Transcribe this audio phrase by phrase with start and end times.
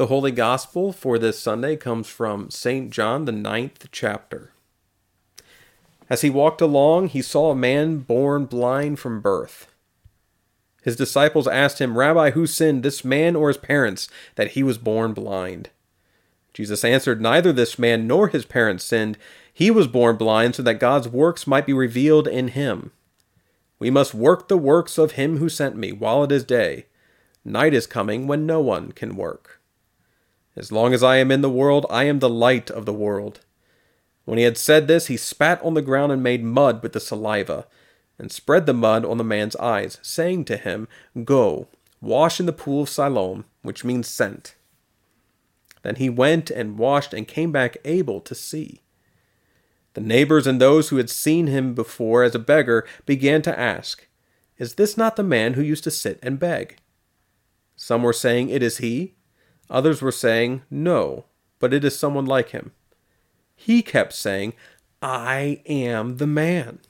[0.00, 2.90] The Holy Gospel for this Sunday comes from St.
[2.90, 4.54] John, the ninth chapter.
[6.08, 9.70] As he walked along, he saw a man born blind from birth.
[10.82, 14.78] His disciples asked him, Rabbi, who sinned, this man or his parents, that he was
[14.78, 15.68] born blind?
[16.54, 19.18] Jesus answered, Neither this man nor his parents sinned.
[19.52, 22.92] He was born blind so that God's works might be revealed in him.
[23.78, 26.86] We must work the works of him who sent me while it is day.
[27.44, 29.59] Night is coming when no one can work.
[30.56, 33.40] As long as I am in the world, I am the light of the world.
[34.24, 37.00] When he had said this, he spat on the ground and made mud with the
[37.00, 37.66] saliva,
[38.18, 40.88] and spread the mud on the man's eyes, saying to him,
[41.24, 41.68] Go,
[42.00, 44.54] wash in the pool of Siloam, which means sent.
[45.82, 48.82] Then he went and washed and came back able to see.
[49.94, 54.06] The neighbors and those who had seen him before as a beggar began to ask,
[54.58, 56.76] Is this not the man who used to sit and beg?
[57.74, 59.14] Some were saying, It is he.
[59.70, 61.24] Others were saying, No,
[61.58, 62.72] but it is someone like him.
[63.54, 64.54] He kept saying,
[65.00, 66.80] I am the man.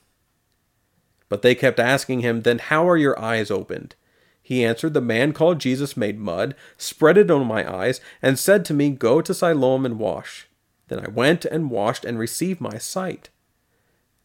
[1.28, 3.94] But they kept asking him, Then how are your eyes opened?
[4.42, 8.64] He answered, The man called Jesus made mud, spread it on my eyes, and said
[8.64, 10.48] to me, Go to Siloam and wash.
[10.88, 13.30] Then I went and washed and received my sight.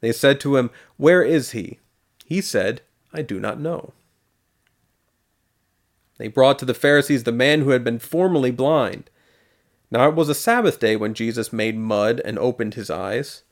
[0.02, 1.80] They said to him, Where is he?
[2.26, 2.82] He said,
[3.14, 3.94] I do not know.
[6.18, 9.10] They brought to the Pharisees the man who had been formerly blind.
[9.92, 13.44] Now it was a Sabbath day when Jesus made mud and opened his eyes.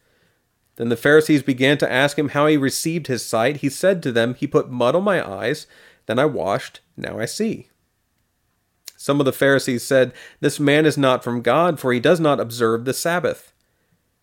[0.75, 3.58] Then the Pharisees began to ask him how he received his sight.
[3.58, 5.67] He said to them, He put mud on my eyes,
[6.05, 7.70] then I washed, now I see.
[8.98, 12.39] Some of the Pharisees said, This man is not from God, for he does not
[12.39, 13.53] observe the Sabbath.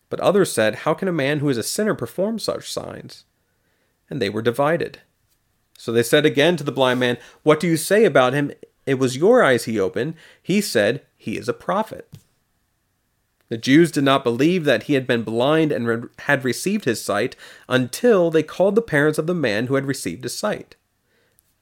[0.09, 3.25] But others said, How can a man who is a sinner perform such signs?
[4.09, 4.99] And they were divided.
[5.81, 8.51] So they said again to the blind man, What do you say about him?
[8.85, 10.13] It was your eyes he opened.
[10.39, 12.07] He said, He is a prophet.
[13.49, 17.03] The Jews did not believe that he had been blind and re- had received his
[17.03, 17.35] sight
[17.67, 20.75] until they called the parents of the man who had received his sight.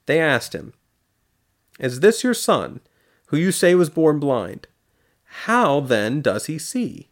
[0.05, 0.73] They asked him,
[1.79, 2.81] Is this your son,
[3.27, 4.67] who you say was born blind?
[5.45, 7.07] How then does he see?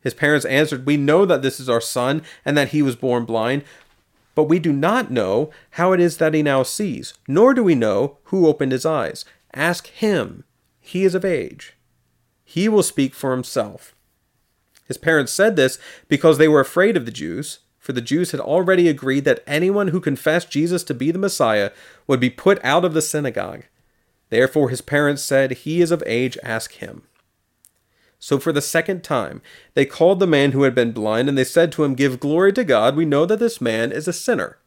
[0.00, 3.24] His parents answered, We know that this is our son and that he was born
[3.26, 3.62] blind,
[4.40, 7.74] but we do not know how it is that he now sees, nor do we
[7.74, 9.26] know who opened his eyes.
[9.52, 10.44] Ask him.
[10.80, 11.76] He is of age.
[12.42, 13.94] He will speak for himself.
[14.88, 15.78] His parents said this
[16.08, 19.88] because they were afraid of the Jews, for the Jews had already agreed that anyone
[19.88, 21.70] who confessed Jesus to be the Messiah
[22.06, 23.64] would be put out of the synagogue.
[24.30, 27.02] Therefore his parents said, He is of age, ask him.
[28.22, 29.40] So for the second time,
[29.72, 32.52] they called the man who had been blind, and they said to him, Give glory
[32.52, 34.58] to God, we know that this man is a sinner.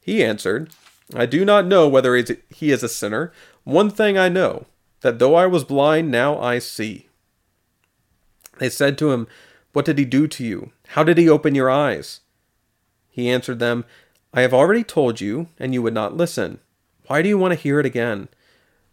[0.00, 0.70] He answered,
[1.14, 3.32] I do not know whether he is a sinner.
[3.64, 4.64] One thing I know,
[5.02, 7.08] that though I was blind, now I see.
[8.58, 9.28] They said to him,
[9.74, 10.72] What did he do to you?
[10.88, 12.20] How did he open your eyes?
[13.10, 13.84] He answered them,
[14.32, 16.60] I have already told you, and you would not listen.
[17.08, 18.28] Why do you want to hear it again?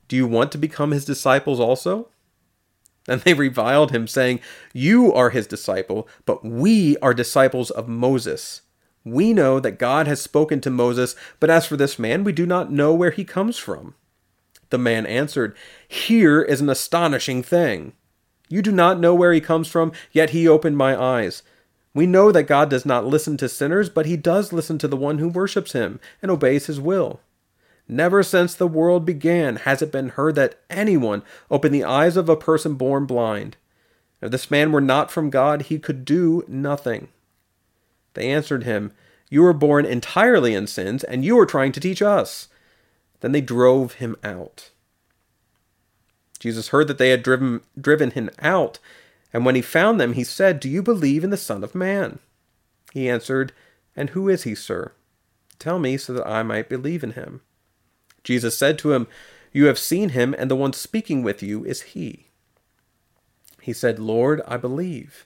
[0.09, 2.09] Do you want to become his disciples also?
[3.07, 4.39] And they reviled him, saying,
[4.73, 8.61] You are his disciple, but we are disciples of Moses.
[9.03, 12.47] We know that God has spoken to Moses, but as for this man, we do
[12.47, 13.93] not know where he comes from.
[14.71, 15.55] The man answered,
[15.87, 17.93] Here is an astonishing thing.
[18.49, 21.43] You do not know where he comes from, yet he opened my eyes.
[21.93, 24.97] We know that God does not listen to sinners, but he does listen to the
[24.97, 27.21] one who worships him and obeys his will.
[27.87, 32.27] Never since the world began has it been heard that anyone opened the eyes of
[32.27, 33.57] a person born blind.
[34.21, 37.09] If this man were not from God, he could do nothing.
[38.15, 38.91] They answered him,
[39.29, 42.47] You were born entirely in sins, and you are trying to teach us.
[43.19, 44.71] Then they drove him out.
[46.39, 48.79] Jesus heard that they had driven, driven him out,
[49.31, 52.19] and when he found them, he said, Do you believe in the Son of Man?
[52.93, 53.51] He answered,
[53.95, 54.93] And who is he, sir?
[55.59, 57.41] Tell me so that I might believe in him.
[58.25, 59.07] Jesus said to him,
[59.53, 62.27] You have seen him, and the one speaking with you is he.
[63.61, 65.25] He said, Lord, I believe.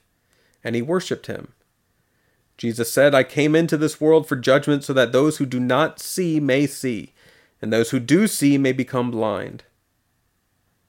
[0.62, 1.54] And he worshipped him.
[2.56, 5.98] Jesus said, I came into this world for judgment so that those who do not
[5.98, 7.14] see may see,
[7.60, 9.64] and those who do see may become blind.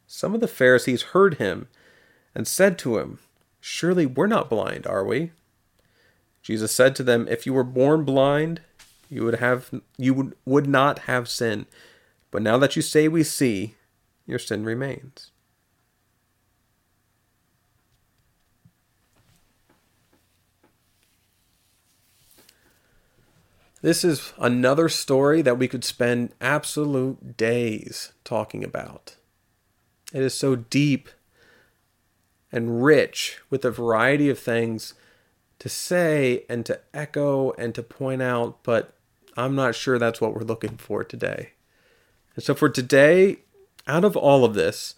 [0.05, 1.69] Some of the Pharisees heard him
[2.35, 3.19] and said to him,
[3.61, 5.31] Surely we're not blind, are we?
[6.41, 8.59] Jesus said to them, If you were born blind,
[9.09, 11.67] you would have you would, would not have sin.
[12.31, 13.75] But now that you say we see,
[14.25, 15.31] your sin remains.
[23.81, 29.15] This is another story that we could spend absolute days talking about.
[30.13, 31.09] It is so deep
[32.51, 34.93] and rich with a variety of things
[35.59, 38.93] to say and to echo and to point out, but
[39.35, 41.53] I'm not sure that's what we're looking for today.
[42.35, 43.37] And so for today,
[43.87, 44.95] out of all of this,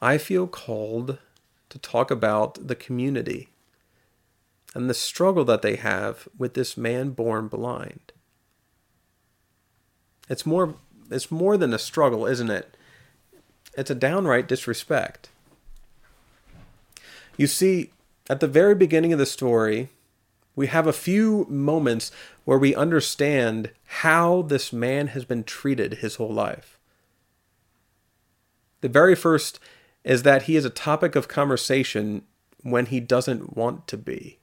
[0.00, 1.18] I feel called
[1.70, 3.48] to talk about the community
[4.74, 8.12] and the struggle that they have with this man born blind.
[10.28, 10.74] It's more
[11.10, 12.76] it's more than a struggle, isn't it?
[13.76, 15.30] It's a downright disrespect.
[17.38, 17.92] You see,
[18.28, 19.88] at the very beginning of the story,
[20.58, 22.10] we have a few moments
[22.44, 23.70] where we understand
[24.00, 26.80] how this man has been treated his whole life.
[28.80, 29.60] The very first
[30.02, 32.22] is that he is a topic of conversation
[32.62, 34.40] when he doesn't want to be.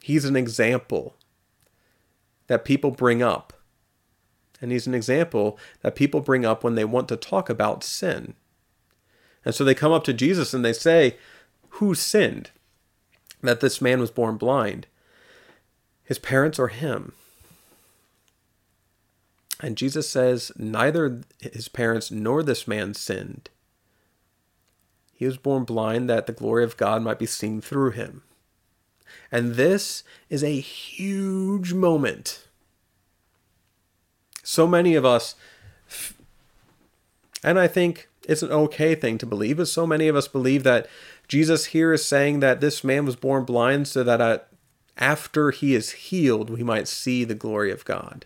[0.00, 1.16] He's an example
[2.46, 3.54] that people bring up.
[4.60, 8.34] And he's an example that people bring up when they want to talk about sin.
[9.44, 11.16] And so they come up to Jesus and they say,
[11.70, 12.52] Who sinned?
[13.46, 14.86] That this man was born blind.
[16.04, 17.12] His parents or him?
[19.60, 23.48] And Jesus says, Neither his parents nor this man sinned.
[25.14, 28.22] He was born blind that the glory of God might be seen through him.
[29.32, 32.46] And this is a huge moment.
[34.42, 35.34] So many of us,
[37.42, 40.64] and I think it's an okay thing to believe, but so many of us believe
[40.64, 40.88] that
[41.28, 44.38] Jesus here is saying that this man was born blind so that uh,
[44.96, 48.24] after he is healed, we might see the glory of God.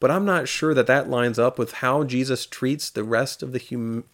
[0.00, 3.52] But I'm not sure that that lines up with how Jesus treats the rest of
[3.52, 4.04] the hum-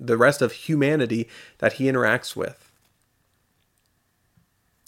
[0.00, 2.70] the rest of humanity that he interacts with.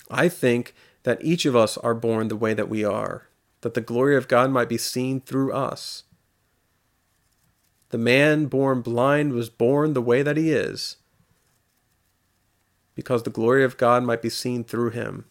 [0.09, 3.27] I think that each of us are born the way that we are,
[3.63, 6.05] that the glory of God might be seen through us.
[7.91, 10.97] The man born blind was born the way that he is,
[12.95, 15.25] because the glory of God might be seen through him.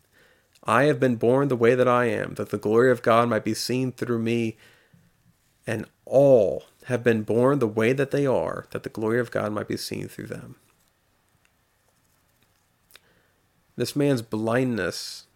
[0.66, 3.46] I have been born the way that I am, that the glory of God might
[3.46, 4.58] be seen through me,
[5.66, 9.54] and all have been born the way that they are, that the glory of God
[9.54, 10.56] might be seen through them.
[13.78, 15.28] This man's blindness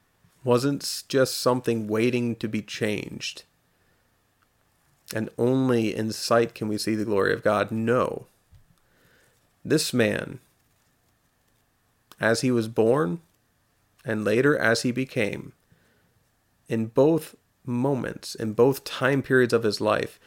[0.44, 3.44] wasn't just something waiting to be changed.
[5.13, 7.71] And only in sight can we see the glory of God.
[7.71, 8.25] No.
[9.63, 10.39] This man,
[12.19, 13.21] as he was born,
[14.04, 15.54] and later as he became,
[16.68, 20.19] in both moments, in both time periods of his life,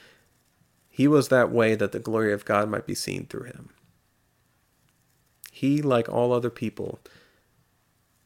[0.89, 3.71] he was that way that the glory of God might be seen through him.
[5.53, 7.01] He, like all other people,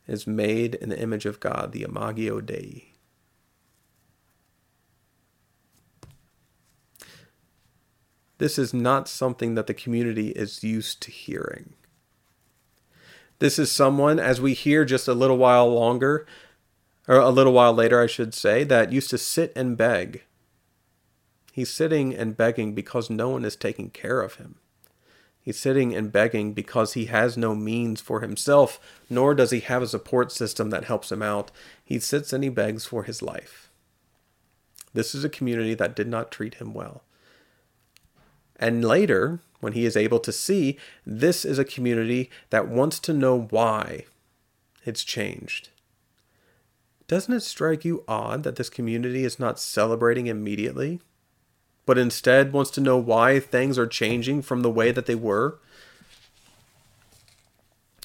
[0.07, 2.93] is made in the image of God, the Imago Dei.
[8.41, 11.75] This is not something that the community is used to hearing.
[13.39, 16.27] This is someone, as we hear just a little while longer,
[17.07, 20.23] or a little while later, I should say, that used to sit and beg.
[21.53, 24.55] He's sitting and begging because no one is taking care of him.
[25.43, 29.83] He's sitting and begging because he has no means for himself, nor does he have
[29.83, 31.51] a support system that helps him out.
[31.85, 33.71] He sits and he begs for his life.
[34.95, 37.03] This is a community that did not treat him well.
[38.61, 43.13] And later, when he is able to see, this is a community that wants to
[43.13, 44.05] know why
[44.85, 45.71] it's changed.
[47.09, 51.01] Doesn't it strike you odd that this community is not celebrating immediately?
[51.91, 55.59] but instead wants to know why things are changing from the way that they were.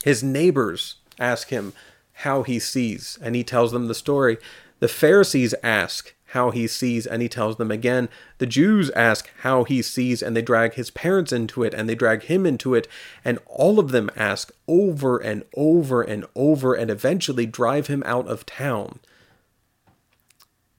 [0.04, 1.72] His neighbors ask him
[2.14, 4.40] how he sees, and he tells them the story.
[4.80, 8.10] The Pharisees ask how he sees, and he tells them again.
[8.40, 11.96] The Jews ask how he sees, and they drag his parents into it, and they
[11.96, 12.88] drag him into it,
[13.24, 18.28] and all of them ask over and over and over, and eventually drive him out
[18.28, 19.00] of town.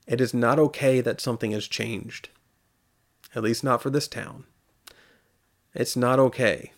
[0.07, 2.29] It is not okay that something has changed
[3.37, 4.45] at least not for this town.
[5.75, 6.73] It's not okay.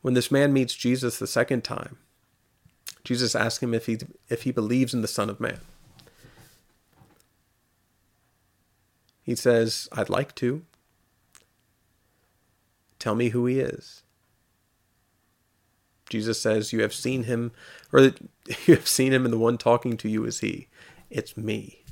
[0.00, 1.98] When this man meets Jesus the second time,
[3.06, 3.98] Jesus asks him if he
[4.28, 5.60] if he believes in the Son of Man.
[9.22, 10.64] He says, "I'd like to.
[12.98, 14.02] Tell me who he is."
[16.10, 17.52] Jesus says, "You have seen him,
[17.92, 18.00] or
[18.66, 20.66] you have seen him, and the one talking to you is he.
[21.08, 21.84] It's me."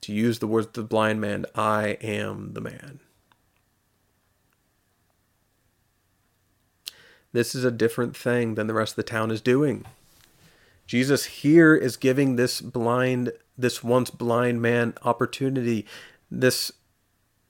[0.00, 2.98] To use the words of the blind man, I am the man.
[7.36, 9.84] This is a different thing than the rest of the town is doing.
[10.86, 15.84] Jesus here is giving this blind this once blind man opportunity.
[16.30, 16.72] This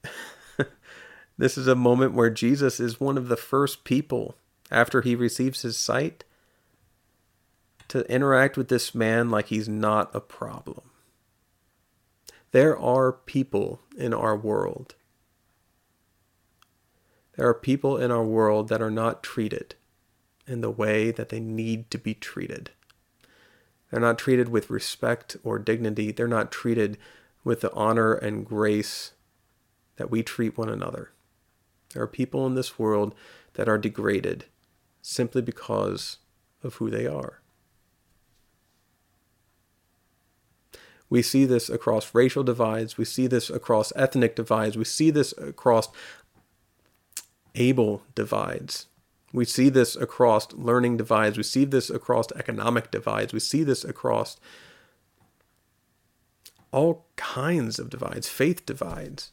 [1.38, 4.34] this is a moment where Jesus is one of the first people
[4.72, 6.24] after he receives his sight
[7.86, 10.80] to interact with this man like he's not a problem.
[12.50, 14.96] There are people in our world.
[17.36, 19.74] There are people in our world that are not treated
[20.46, 22.70] in the way that they need to be treated.
[23.90, 26.12] They're not treated with respect or dignity.
[26.12, 26.98] They're not treated
[27.44, 29.12] with the honor and grace
[29.96, 31.10] that we treat one another.
[31.92, 33.14] There are people in this world
[33.54, 34.46] that are degraded
[35.02, 36.18] simply because
[36.62, 37.40] of who they are.
[41.08, 42.98] We see this across racial divides.
[42.98, 44.76] We see this across ethnic divides.
[44.76, 45.88] We see this across
[47.56, 48.86] able divides.
[49.32, 51.36] We see this across learning divides.
[51.36, 53.32] We see this across economic divides.
[53.32, 54.38] We see this across
[56.72, 59.32] all kinds of divides, faith divides.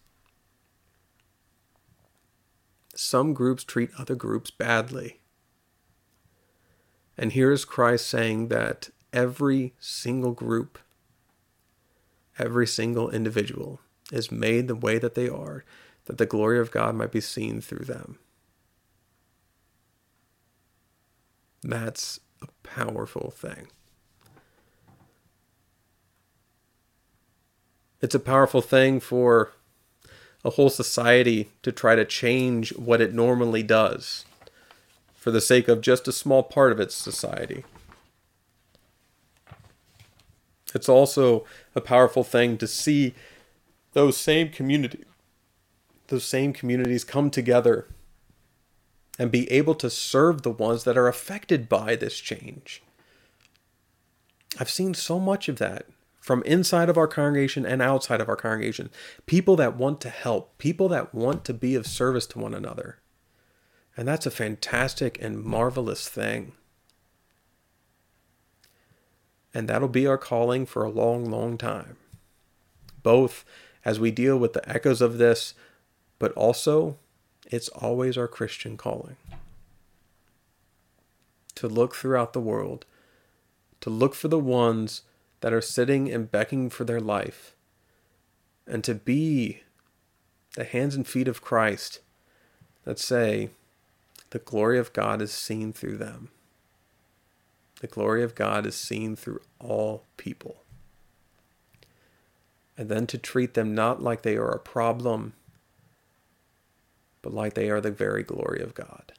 [2.96, 5.20] Some groups treat other groups badly.
[7.18, 10.80] And here is Christ saying that every single group,
[12.40, 13.80] every single individual
[14.12, 15.64] is made the way that they are,
[16.06, 18.18] that the glory of God might be seen through them.
[21.62, 23.68] That's a powerful thing.
[28.02, 29.54] It's a powerful thing for
[30.44, 34.26] a whole society to try to change what it normally does
[35.16, 37.64] for the sake of just a small part of its society.
[40.76, 41.46] It's also
[41.76, 43.14] a powerful thing to see
[43.94, 45.06] those same community
[46.14, 47.88] those same communities come together
[49.18, 52.84] and be able to serve the ones that are affected by this change.
[54.60, 55.88] I've seen so much of that
[56.22, 58.92] from inside of our congregation and outside of our congregation.
[59.26, 63.00] People that want to help, people that want to be of service to one another.
[63.98, 66.52] And that's a fantastic and marvelous thing.
[69.52, 71.98] And that'll be our calling for a long, long time.
[73.02, 73.44] Both
[73.84, 75.56] as we deal with the echoes of this,
[76.24, 76.96] but also
[77.52, 79.18] it's always our Christian calling.
[81.56, 82.86] To look throughout the world,
[83.82, 85.02] to look for the ones
[85.42, 87.58] that are sitting and begging for their life,
[88.66, 89.64] and to be
[90.56, 92.00] the hands and feet of Christ
[92.86, 93.50] that say,
[94.30, 96.30] the glory of God is seen through them.
[97.82, 100.64] The glory of God is seen through all people.
[102.78, 105.34] And then to treat them not like they are a problem,
[107.24, 109.14] but like they are the very glory of God.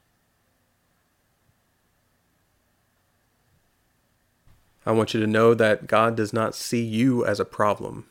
[4.86, 8.06] I want you to know that God does not see you as a problem.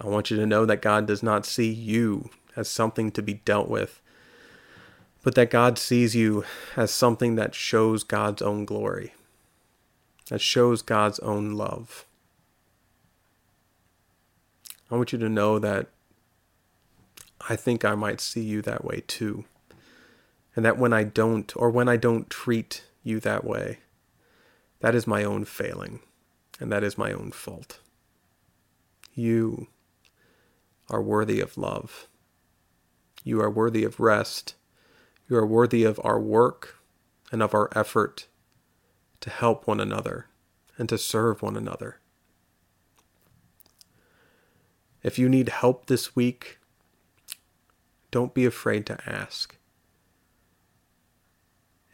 [0.00, 3.34] I want you to know that God does not see you as something to be
[3.34, 4.00] dealt with
[5.26, 6.44] but that God sees you
[6.76, 9.12] as something that shows God's own glory,
[10.28, 12.06] that shows God's own love.
[14.88, 15.88] I want you to know that
[17.48, 19.44] I think I might see you that way too.
[20.54, 23.78] And that when I don't, or when I don't treat you that way,
[24.80, 26.00] that is my own failing,
[26.58, 27.80] and that is my own fault.
[29.14, 29.68] You
[30.90, 32.08] are worthy of love.
[33.22, 34.54] You are worthy of rest
[35.28, 36.76] you are worthy of our work
[37.32, 38.28] and of our effort
[39.20, 40.26] to help one another
[40.78, 42.00] and to serve one another.
[45.02, 46.58] If you need help this week,
[48.10, 49.56] don't be afraid to ask.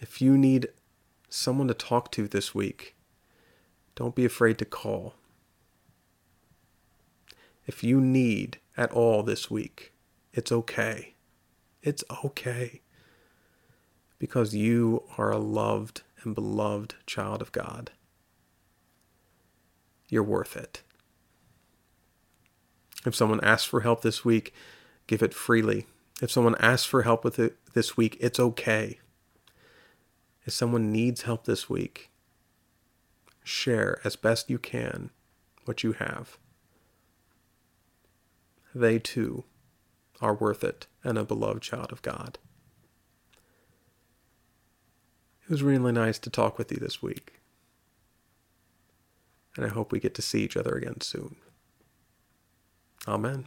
[0.00, 0.68] If you need
[1.28, 2.94] someone to talk to this week,
[3.94, 5.14] don't be afraid to call.
[7.66, 9.92] If you need at all this week,
[10.32, 11.14] it's okay.
[11.82, 12.80] It's okay
[14.18, 17.90] because you are a loved and beloved child of God.
[20.08, 20.82] You're worth it.
[23.04, 24.54] If someone asks for help this week,
[25.06, 25.86] give it freely.
[26.22, 29.00] If someone asks for help with it this week, it's okay.
[30.44, 32.10] If someone needs help this week,
[33.42, 35.10] share as best you can
[35.64, 36.38] what you have.
[38.72, 39.42] They too
[40.20, 42.38] are worth it and a beloved child of God.
[45.42, 47.40] It was really nice to talk with you this week.
[49.56, 51.34] And I hope we get to see each other again soon.
[53.08, 53.46] Amen.